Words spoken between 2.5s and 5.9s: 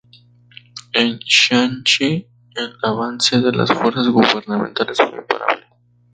el avance de las fuerzas gubernamentales fue imparable.